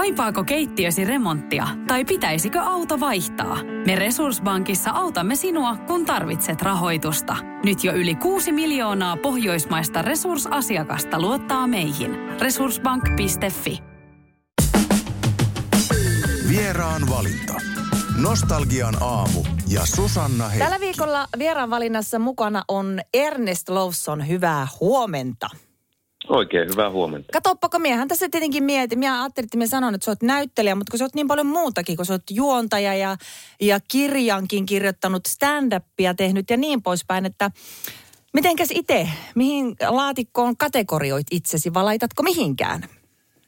[0.00, 3.58] Kaipaako keittiösi remonttia tai pitäisikö auto vaihtaa?
[3.86, 7.36] Me Resurssbankissa autamme sinua, kun tarvitset rahoitusta.
[7.64, 12.16] Nyt jo yli 6 miljoonaa pohjoismaista resursasiakasta luottaa meihin.
[12.40, 13.78] Resurssbank.fi
[16.48, 17.54] Vieraan valinta.
[18.22, 20.70] Nostalgian aamu ja Susanna Heikkinen.
[20.70, 24.28] Tällä viikolla vieraan valinnassa mukana on Ernest Lawson.
[24.28, 25.50] Hyvää huomenta.
[26.30, 27.28] Oikein hyvää huomenta.
[27.32, 28.98] Katoppa, kun miehän tässä tietenkin mietin.
[28.98, 31.46] Minä ajattelin, että minä sanon, että sä oot näyttelijä, mutta kun sä oot niin paljon
[31.46, 33.16] muutakin, kun sä oot juontaja ja,
[33.60, 37.50] ja kirjankin kirjoittanut, stand-upia tehnyt ja niin poispäin, että
[38.34, 42.80] mitenkäs itse, mihin laatikkoon kategorioit itsesi vai laitatko mihinkään?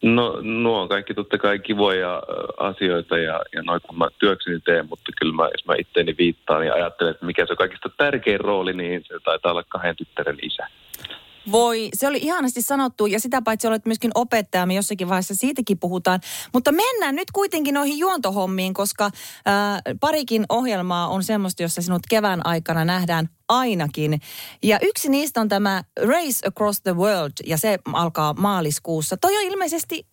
[0.03, 4.89] No nuo on kaikki totta kai kivoja äh, asioita ja, ja noita mä työkseni teen,
[4.89, 8.41] mutta kyllä mä, jos mä itteeni viittaan ja ajattelen, että mikä se on kaikista tärkein
[8.41, 10.67] rooli, niin se taitaa olla kahden tyttären isä.
[11.53, 15.79] Voi, se oli ihanasti sanottu ja sitä paitsi olet myöskin opettaja, me jossakin vaiheessa siitäkin
[15.79, 16.21] puhutaan.
[16.55, 19.11] Mutta mennään nyt kuitenkin noihin juontohommiin, koska
[19.47, 24.21] ää, parikin ohjelmaa on semmoista, jossa sinut kevään aikana nähdään ainakin.
[24.63, 29.17] Ja yksi niistä on tämä Race Across the World ja se alkaa maaliskuussa.
[29.17, 30.07] Toi on ilmeisesti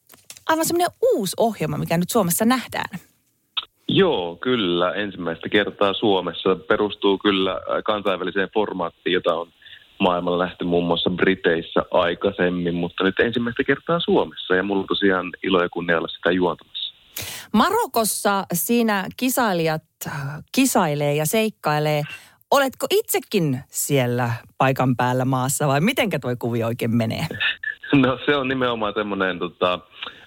[0.48, 3.00] aivan semmoinen uusi ohjelma, mikä nyt Suomessa nähdään.
[3.88, 4.94] Joo, kyllä.
[4.94, 9.48] Ensimmäistä kertaa Suomessa perustuu kyllä kansainväliseen formaattiin, jota on
[10.00, 15.64] maailmalla nähty muun muassa Briteissä aikaisemmin, mutta nyt ensimmäistä kertaa Suomessa ja mulla tosiaan ilo
[15.64, 16.94] ja kunnia olla sitä juontamassa.
[17.54, 20.14] Marokossa siinä kisailijat äh,
[20.52, 22.04] kisailee ja seikkailee.
[22.52, 27.28] Oletko itsekin siellä paikan päällä maassa vai mitenkä tuo kuvio oikein menee?
[27.96, 29.80] No se on nimenomaan semmoinen tota,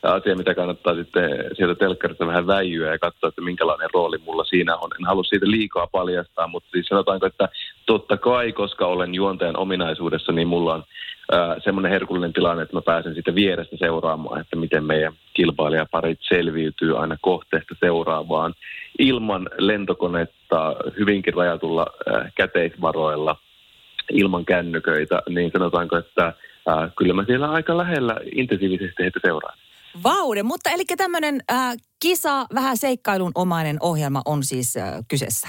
[0.02, 4.76] asia, mitä kannattaa sitten sieltä telkkarista vähän väijyä ja katsoa, että minkälainen rooli mulla siinä
[4.76, 4.90] on.
[5.00, 7.48] En halua siitä liikaa paljastaa, mutta siis sanotaanko, että
[7.86, 10.84] totta kai, koska olen juontajan ominaisuudessa, niin mulla on
[11.32, 16.98] äh, semmoinen herkullinen tilanne, että mä pääsen sitten vierestä seuraamaan, että miten meidän kilpailijaparit selviytyy
[16.98, 18.54] aina kohteesta seuraavaan
[18.98, 23.36] ilman lentokonetta, hyvinkin rajatulla äh, käteisvaroilla,
[24.12, 26.32] ilman kännyköitä, niin sanotaanko, että
[26.68, 29.58] äh, kyllä mä siellä aika lähellä intensiivisesti heitä seuraan.
[30.04, 35.48] Vaude, mutta eli tämmöinen äh, kisa, vähän seikkailun omainen ohjelma on siis äh, kyseessä.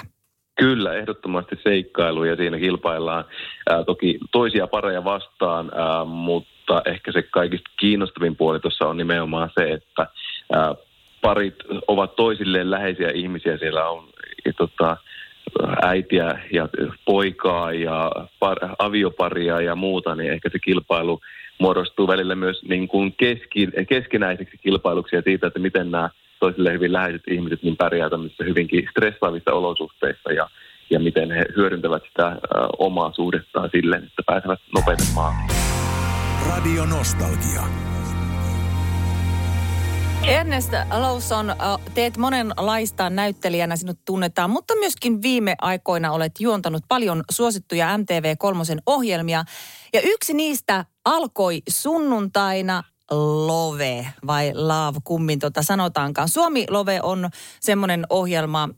[0.60, 3.26] Kyllä, ehdottomasti seikkailu ja siinä kilpaillaan
[3.70, 9.50] ää, toki toisia pareja vastaan, ää, mutta ehkä se kaikista kiinnostavin puoli tuossa on nimenomaan
[9.60, 10.08] se, että
[10.54, 10.76] ää,
[11.22, 11.56] parit
[11.88, 13.58] ovat toisilleen läheisiä ihmisiä.
[13.58, 14.10] Siellä on
[14.46, 14.98] ja, tota,
[15.82, 16.70] äitiä ja
[17.06, 21.20] poikaa ja par, avioparia ja muuta, niin ehkä se kilpailu
[21.60, 26.10] muodostuu välillä myös niin kuin keski, keskinäiseksi kilpailuksi ja siitä, että miten nämä
[26.40, 30.50] toisille hyvin läheiset ihmiset niin pärjää tämmöisissä hyvinkin stressaavissa olosuhteissa ja,
[30.90, 32.38] ja miten he hyödyntävät sitä ä,
[32.78, 35.50] omaa suhdettaan silleen, että pääsevät nopeiten maahan.
[36.50, 37.93] Radio Nostalgia.
[40.28, 41.56] Ernest Lawson,
[41.94, 49.44] teet monenlaista näyttelijänä, sinut tunnetaan, mutta myöskin viime aikoina olet juontanut paljon suosittuja MTV3 ohjelmia.
[49.94, 56.30] Ja yksi niistä alkoi sunnuntaina Love vai Love, kummin tota sanotaankaan.
[56.30, 57.30] Suomi Love on
[57.60, 58.70] semmoinen ohjelma,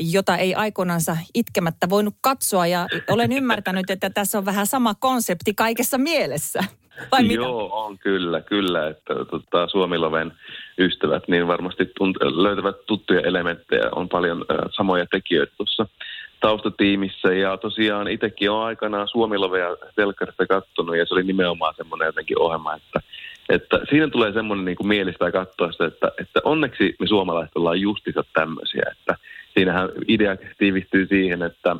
[0.00, 5.54] jota ei aikoinansa itkemättä voinut katsoa ja olen ymmärtänyt, että tässä on vähän sama konsepti
[5.54, 6.64] kaikessa mielessä.
[7.12, 7.34] Vai mitä?
[7.34, 10.32] Joo, on kyllä, kyllä, että tota, Suomiloven
[10.78, 15.86] ystävät niin varmasti tunt- löytävät tuttuja elementtejä, on paljon äh, samoja tekijöitä tuossa
[16.40, 22.38] taustatiimissä ja tosiaan itsekin on aikanaan Suomilovea telkkarista kattonut ja se oli nimenomaan semmoinen jotenkin
[22.38, 23.00] ohjelma, että,
[23.48, 28.24] että siinä tulee semmoinen niin mielistä katsoa sitä, että, että onneksi me suomalaiset ollaan justissa
[28.32, 29.16] tämmöisiä, että
[29.54, 31.76] siinähän idea tiivistyy siihen, että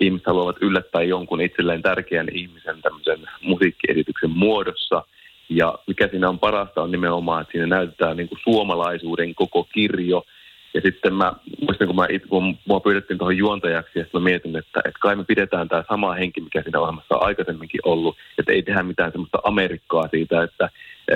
[0.00, 5.02] ihmiset haluavat yllättää jonkun itselleen tärkeän ihmisen tämmöisen musiikkiesityksen muodossa.
[5.48, 10.24] Ja mikä siinä on parasta on nimenomaan, että siinä näytetään niin kuin suomalaisuuden koko kirjo.
[10.74, 14.56] Ja sitten mä muistan, kun, mä itse, kun mua pyydettiin tuohon juontajaksi, ja mä mietin,
[14.56, 18.52] että, että kai me pidetään tämä sama henki, mikä siinä ohjelmassa on aikaisemminkin ollut, että
[18.52, 20.70] ei tehdä mitään semmoista Amerikkaa siitä, että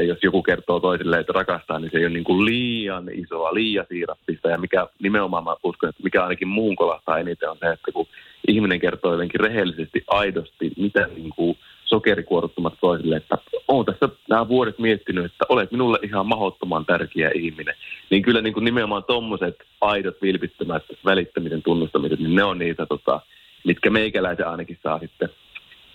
[0.07, 3.87] jos joku kertoo toisille, että rakastaa, niin se ei ole niin kuin liian isoa, liian
[3.89, 4.51] siirappista.
[4.51, 8.07] Ja mikä nimenomaan mä uskon, että mikä ainakin muun kolahtaa eniten on se, että kun
[8.49, 11.59] ihminen kertoo jotenkin rehellisesti, aidosti, mitä niin kuin
[11.91, 13.39] sokerikuoruttumat toisille, että
[13.69, 17.75] olen tässä nämä vuodet miettinyt, että olet minulle ihan mahdottoman tärkeä ihminen.
[18.11, 23.21] Niin kyllä niin kuin nimenomaan tuommoiset aidot, vilpittömät välittämisen tunnustamiset, niin ne on niitä, tota,
[23.65, 25.29] mitkä meikäläisen ainakin saa sitten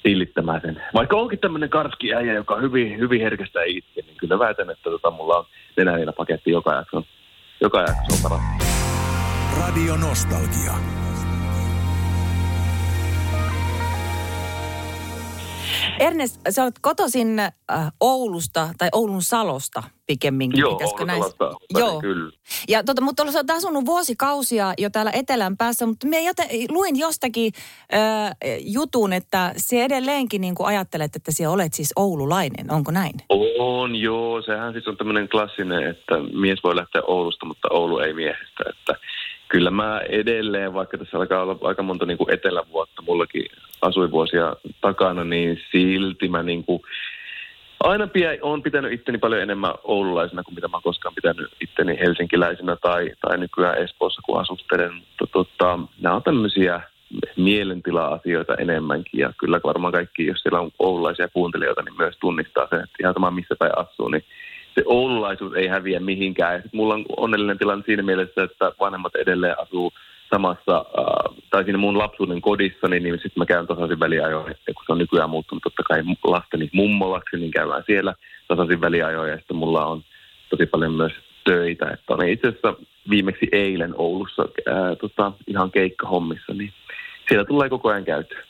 [0.04, 0.82] tillittämään sen.
[0.94, 5.12] Vaikka onkin tämmöinen karski äijä, joka hyvin, hyvin herkästä itse, niin kyllä väitän, että tota,
[5.12, 5.46] mulla on
[5.78, 7.04] nenäillä paketti joka jakson,
[7.62, 8.40] joka jakson.
[9.60, 11.05] Radio Nostalgia.
[16.00, 17.52] Ernest, sä olet kotoisin äh,
[18.00, 20.60] Oulusta tai Oulun Salosta pikemminkin.
[20.60, 21.24] Joo, Oulun näin-
[21.78, 22.02] Joo.
[22.02, 22.32] kyllä.
[22.68, 27.00] Ja tota, mutta olet olet asunut vuosikausia jo täällä etelän päässä, mutta me joten, luin
[27.00, 27.54] jostakin
[27.94, 32.72] äh, jutun, että se edelleenkin niin kuin ajattelet, että sinä olet siis oululainen.
[32.72, 33.14] Onko näin?
[33.60, 34.42] On, joo.
[34.42, 38.64] Sehän siis on tämmöinen klassinen, että mies voi lähteä Oulusta, mutta Oulu ei miehestä.
[38.70, 38.96] Että
[39.50, 43.46] kyllä mä edelleen, vaikka tässä alkaa olla aika monta niin kuin etelävuotta, mullakin
[43.82, 46.82] asuinvuosia takana, niin silti mä niin kuin
[47.80, 52.76] aina pie, olen pitänyt itteni paljon enemmän oululaisena kuin mitä mä koskaan pitänyt itteni helsinkiläisenä
[52.76, 54.94] tai, tai nykyään Espoossa, kun asustelen.
[54.94, 56.82] Mutta tota, nämä on tämmöisiä
[57.38, 62.80] mielentila-asioita enemmänkin ja kyllä varmaan kaikki, jos siellä on oululaisia kuuntelijoita, niin myös tunnistaa sen,
[62.80, 64.24] että ihan sama missä päin asuu, niin
[64.76, 66.54] se oululaisuus ei häviä mihinkään.
[66.54, 69.92] Ja sit mulla on onnellinen tilanne siinä mielessä, että vanhemmat edelleen asuu
[70.30, 74.92] samassa, äh, tai siinä mun lapsuuden kodissani, niin sitten mä käyn tasaisin väliajoin, kun se
[74.92, 78.14] on nykyään muuttunut totta kai lasteni mummolaksi, niin käydään siellä
[78.48, 80.04] tasaisin väliajoin, ja sitten mulla on
[80.50, 81.14] tosi paljon myös
[81.44, 82.74] töitä, että olen itse asiassa
[83.10, 86.74] viimeksi eilen Oulussa ää, tota, ihan keikkahommissa, niin
[87.28, 88.44] siellä tulee koko ajan käyttöön.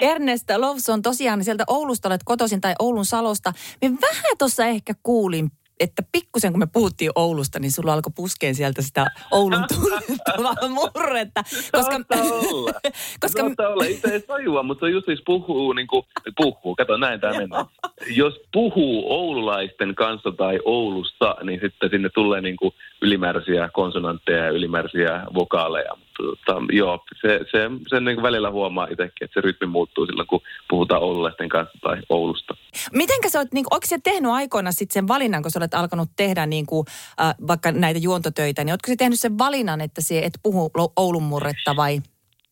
[0.00, 3.52] Ernest Lovson, tosiaan sieltä Oulusta olet kotoisin tai Oulun Salosta.
[3.82, 8.54] Me vähän tuossa ehkä kuulin, että pikkusen kun me puhuttiin Oulusta, niin sulla alkoi puskeen
[8.54, 9.66] sieltä sitä Oulun
[10.36, 11.42] tunnettavaa murretta.
[11.72, 12.72] Koska, olla.
[13.22, 16.06] koska Saattaa olla, itse ei tajua, mutta jos siis puhuu, niin kuin,
[16.36, 17.64] puhuu, kato näin tämä menee.
[18.06, 24.50] Jos puhuu oululaisten kanssa tai Oulusta, niin sitten sinne tulee niin kuin ylimääräisiä konsonantteja ja
[24.50, 25.96] ylimääräisiä vokaaleja.
[25.96, 30.06] Mutta tota, joo, se, se, sen niin kuin välillä huomaa itsekin, että se rytmi muuttuu
[30.06, 30.40] silloin, kun
[30.70, 32.54] puhutaan oululaisten kanssa tai Oulusta.
[32.92, 36.08] Mitenkä sä oot, niin, onko sä tehnyt aikoina sitten sen valinnan, kun sä olet alkanut
[36.16, 36.86] tehdä niin kuin,
[37.20, 41.22] äh, vaikka näitä juontotöitä, niin ootko sä tehnyt sen valinnan, että sä et puhu Oulun
[41.22, 41.98] murretta vai?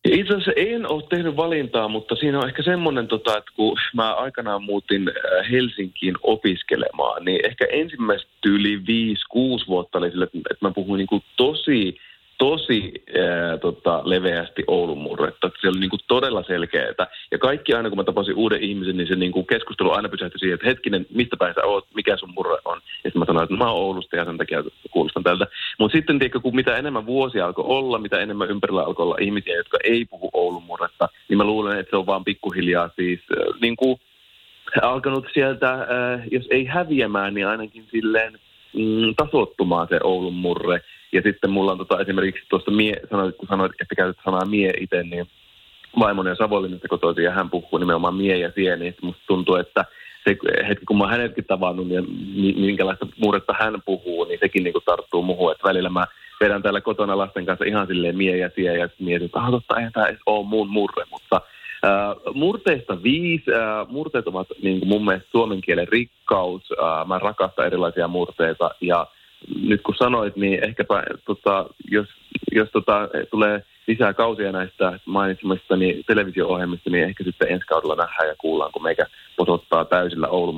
[0.05, 4.13] Itse asiassa en ole tehnyt valintaa, mutta siinä on ehkä semmoinen, tota, että kun mä
[4.13, 8.81] aikanaan muutin äh, Helsinkiin opiskelemaan, niin ehkä ensimmäiset yli 5-6
[9.67, 11.97] vuotta oli sille, että mä puhuin niin kuin tosi,
[12.41, 15.51] tosi ää, tota, leveästi Oulun murretta.
[15.61, 17.07] Se oli niin kuin todella selkeää.
[17.31, 20.39] Ja kaikki aina, kun mä tapasin uuden ihmisen, niin se niin kuin keskustelu aina pysähtyi
[20.39, 22.77] siihen, että hetkinen, mistä päin sä oot, mikä sun murre on.
[22.77, 25.47] Ja sitten mä sanoin, että mä oon Oulusta ja sen takia kuulostan tältä.
[25.79, 29.55] Mutta sitten tiedätkö, kun mitä enemmän vuosia alkoi olla, mitä enemmän ympärillä alkoi olla ihmisiä,
[29.55, 33.59] jotka ei puhu Oulun murretta, niin mä luulen, että se on vaan pikkuhiljaa siis äh,
[33.61, 33.99] niin kuin
[34.81, 38.39] alkanut sieltä, äh, jos ei häviämään, niin ainakin silleen
[38.73, 40.81] mm, tasoittumaan se Oulun murre.
[41.13, 44.73] Ja sitten mulla on tota, esimerkiksi tuosta, mie, sanoit, kun sanoit, että käytät sanaa mie
[44.79, 45.27] itse, niin
[45.99, 49.85] vaimoni on Savonlinnasta kotoisin ja hän puhuu nimenomaan mie ja sie, niin musta tuntuu, että
[50.23, 50.37] se
[50.67, 55.23] hetki, kun mä oon hänetkin tavannut mi- minkälaista murretta hän puhuu, niin sekin niinku tarttuu
[55.23, 55.51] muuhun.
[55.51, 56.05] Että välillä mä
[56.41, 59.77] vedän täällä kotona lasten kanssa ihan silleen mie ja sie ja mietin, että ah, totta,
[59.77, 61.41] eihän tämä edes ole mun murre, mutta
[61.83, 63.51] Uh, murteista viisi.
[63.51, 66.71] Uh, murteet ovat niin kuin mun mielestä suomen kielen rikkaus.
[66.71, 69.07] Uh, mä rakastan erilaisia murteita ja
[69.63, 72.07] nyt kun sanoit, niin ehkäpä tota, jos,
[72.51, 78.27] jos tota, tulee lisää kausia näistä mainitsemista niin televisio-ohjelmista, niin ehkä sitten ensi kaudella nähdään
[78.27, 79.05] ja kuullaan, kun meikä
[79.37, 80.57] potottaa täysillä Oulun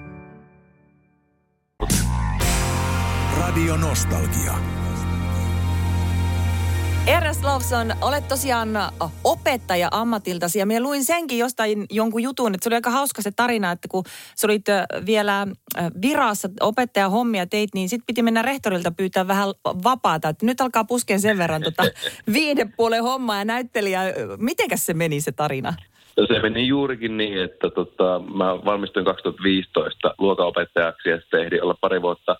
[3.51, 4.53] Radio Nostalgia.
[7.07, 8.69] Eräs Lawson, olet tosiaan
[9.23, 13.31] opettaja ammatiltasi ja minä luin senkin jostain jonkun jutun, että se oli aika hauska se
[13.35, 14.03] tarina, että kun
[14.35, 14.65] sä olit
[15.05, 15.47] vielä
[16.01, 19.49] virassa opettajan hommia teit, niin sitten piti mennä rehtorilta pyytää vähän
[19.83, 20.29] vapaata.
[20.29, 21.83] Että nyt alkaa puskea sen verran tota
[22.33, 24.01] viiden puolen hommaa ja näyttelijä.
[24.37, 25.73] Mitenkäs se meni se tarina?
[26.17, 31.75] No se meni juurikin niin, että tota, mä valmistuin 2015 luokanopettajaksi ja sitten ehdin olla
[31.81, 32.35] pari vuotta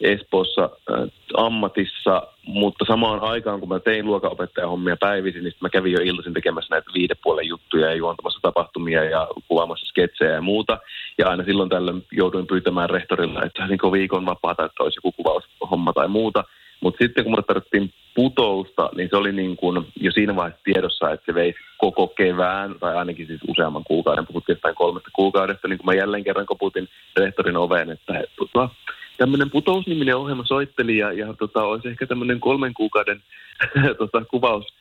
[0.00, 5.92] Espoossa äh, ammatissa, mutta samaan aikaan kun mä tein luokanopettajan hommia päivisin, niin mä kävin
[5.92, 10.78] jo iltaisin tekemässä näitä viidepuolen juttuja ja juontamassa tapahtumia ja kuvaamassa sketsejä ja muuta.
[11.18, 15.92] Ja aina silloin tällöin jouduin pyytämään rehtorilla, että niin viikon vapaata, että olisi joku kuvaushomma
[15.92, 16.44] tai muuta.
[16.80, 21.10] Mutta sitten kun mulle tarvittiin putousta, niin se oli niin kuin jo siinä vaiheessa tiedossa,
[21.10, 25.78] että se veisi koko kevään, tai ainakin siis useamman kuukauden, puhuttiin jostain kolmesta kuukaudesta, niin
[25.78, 28.24] kun mä jälleen kerran koputin rehtorin oveen, että
[29.18, 33.22] tämmöinen putousniminen ohjelma soitteli ja, ja tota, olisi ehkä tämmöinen kolmen kuukauden
[33.98, 34.74] tota, kuvaus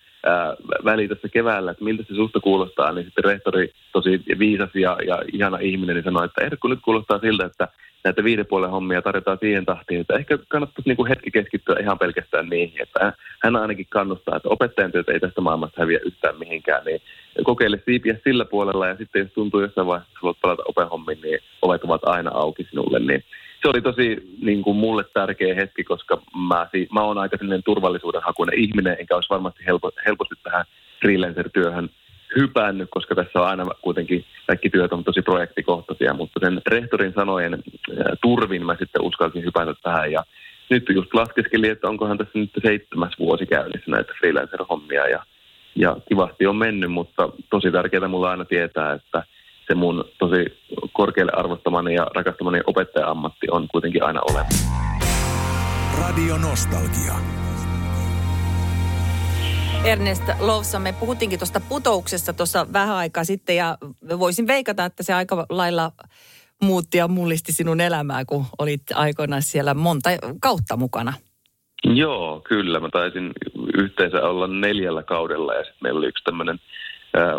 [0.85, 5.21] väli tässä keväällä, että miltä se susta kuulostaa, niin sitten rehtori tosi viisas ja, ja
[5.33, 7.67] ihana ihminen niin sanoi, että Erkku nyt kuulostaa siltä, että
[8.03, 12.49] näitä viidepuolen hommia tarjotaan siihen tahtiin, että ehkä kannattaisi niin kuin hetki keskittyä ihan pelkästään
[12.49, 13.13] niihin, että
[13.43, 17.01] hän ainakin kannustaa, että opettajan työt ei tästä maailmasta häviä yhtään mihinkään, niin
[17.43, 21.39] kokeile siipiä sillä puolella ja sitten jos tuntuu jossain vaiheessa, että haluat palata openhommiin, niin
[21.61, 23.23] ovet ovat aina auki sinulle, niin
[23.67, 28.97] se oli tosi niin kuin mulle tärkeä hetki, koska mä, mä oon aika turvallisuudenhakuinen ihminen,
[28.99, 30.65] enkä olisi varmasti helpo, helposti tähän
[31.01, 31.89] freelancer-työhön
[32.35, 37.63] hypännyt, koska tässä on aina kuitenkin kaikki työt on tosi projektikohtaisia, mutta sen rehtorin sanojen
[38.21, 40.11] turvin mä sitten uskalsin hypätä tähän.
[40.11, 40.23] Ja
[40.69, 45.07] nyt just laskeskelin, että onkohan tässä nyt seitsemäs vuosi käynnissä näitä freelancer-hommia.
[45.07, 45.23] Ja,
[45.75, 49.23] ja kivasti on mennyt, mutta tosi tärkeää mulla aina tietää, että
[49.67, 50.45] se mun tosi
[50.93, 54.67] korkealle arvostamani ja rakastamani opettaja-ammatti on kuitenkin aina olemassa.
[56.01, 57.13] Radio Nostalgia.
[59.85, 63.77] Ernest Lovsa, me puhuttiinkin tuosta putouksesta tuossa vähän aikaa sitten ja
[64.19, 65.91] voisin veikata, että se aika lailla
[66.61, 70.09] muutti ja mullisti sinun elämää, kun olit aikoinaan siellä monta
[70.41, 71.13] kautta mukana.
[71.83, 72.79] Joo, kyllä.
[72.79, 73.31] Mä taisin
[73.77, 76.59] yhteensä olla neljällä kaudella ja sitten meillä oli yksi tämmöinen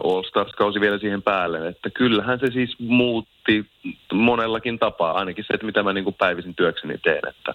[0.05, 1.69] All Stars-kausi vielä siihen päälle.
[1.69, 3.67] Että kyllähän se siis muutti
[4.13, 7.29] monellakin tapaa, ainakin se, että mitä mä niin kuin päivisin työkseni teen.
[7.29, 7.55] Että,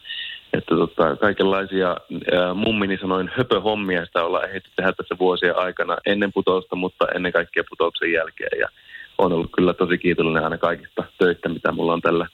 [0.53, 6.33] että tota, kaikenlaisia ää, mummini sanoin höpöhommia sitä ollaan ehditty tehdä tässä vuosien aikana ennen
[6.33, 8.59] putousta, mutta ennen kaikkea putouksen jälkeen.
[8.59, 8.67] Ja
[9.17, 12.27] on ollut kyllä tosi kiitollinen aina kaikista töistä, mitä mulla on tällä,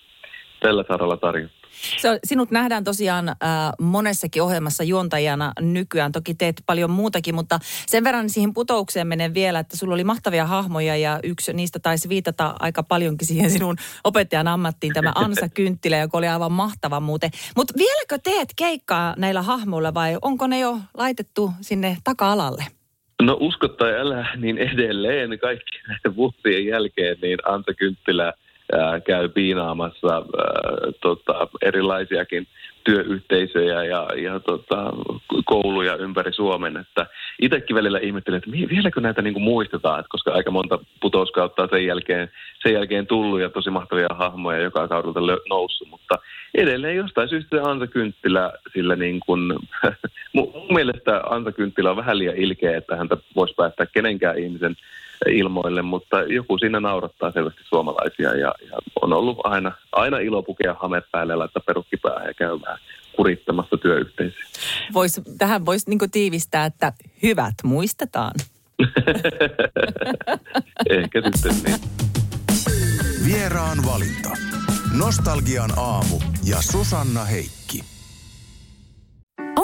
[0.60, 1.59] tällä saralla tarjottu.
[1.98, 3.36] Se, sinut nähdään tosiaan äh,
[3.82, 6.12] monessakin ohjelmassa juontajana nykyään.
[6.12, 10.46] Toki teet paljon muutakin, mutta sen verran siihen putoukseen menen vielä, että sulla oli mahtavia
[10.46, 15.98] hahmoja ja yksi niistä taisi viitata aika paljonkin siihen sinun opettajan ammattiin, tämä Ansa Kynttilä,
[15.98, 17.32] joka oli aivan mahtava muuten.
[17.56, 22.66] Mutta vieläkö teet keikkaa näillä hahmoilla vai onko ne jo laitettu sinne taka-alalle?
[23.22, 28.34] No usko tai älä, niin edelleen kaikki näiden vuosien jälkeen, niin Ansa Kynttilä–
[28.78, 30.24] ää, käy piinaamassa ää,
[31.02, 32.48] tota, erilaisiakin
[32.84, 34.94] työyhteisöjä ja, ja tota,
[35.46, 36.78] kouluja ympäri Suomen.
[36.78, 37.06] Että
[37.42, 41.86] itsekin välillä ihmettelin, että vieläkö näitä niin kuin muistetaan, että koska aika monta putouskautta sen
[41.86, 42.32] jälkeen,
[42.64, 45.90] sen jälkeen tullut ja tosi mahtavia hahmoja joka kaudelta noussut.
[45.90, 46.16] Mutta
[46.56, 49.54] edelleen jostain syystä se Ansa Kynttilä sillä niin kuin,
[50.34, 54.76] mun mielestä Ansa Kynttilä on vähän liian ilkeä, että häntä voisi päästä kenenkään ihmisen
[55.28, 60.76] ilmoille, mutta joku siinä naurattaa selvästi suomalaisia ja, ja on ollut aina, aina ilo pukea
[60.80, 62.80] hame päälle, laittaa perukki päähän ja käymään
[63.16, 64.40] kurittamassa työyhteisöä.
[64.94, 68.32] Vois, tähän voisi niin tiivistää, että hyvät muistetaan.
[70.90, 71.80] Ehkä sitten niin.
[73.26, 74.30] Vieraan valinta.
[75.00, 77.88] Nostalgian aamu ja Susanna Heikki.